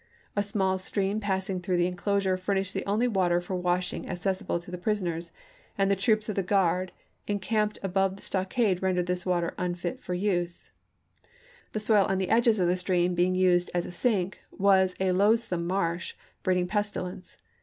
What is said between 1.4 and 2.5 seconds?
through the inclosure